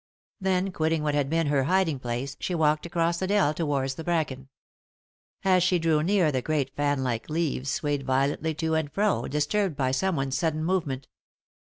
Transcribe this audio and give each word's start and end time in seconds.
Then 0.39 0.71
quitting 0.71 1.03
what 1.03 1.13
had 1.13 1.29
been 1.29 1.45
her 1.45 1.65
hiding 1.65 1.99
place, 1.99 2.35
she 2.39 2.55
walked 2.55 2.87
across 2.87 3.19
the 3.19 3.27
dell 3.27 3.53
towards 3.53 3.93
the 3.93 4.03
bracken. 4.03 4.49
As 5.45 5.61
she 5.61 5.77
drew 5.77 6.01
near 6.01 6.31
the 6.31 6.41
great 6.41 6.75
fan 6.75 7.03
like 7.03 7.29
leaves 7.29 7.69
swayed 7.69 8.01
violently 8.01 8.55
to 8.55 8.73
and 8.73 8.91
fro, 8.91 9.27
disturbed 9.27 9.75
by 9.75 9.91
someone's 9.91 10.35
sudden 10.35 10.63
movement. 10.63 11.07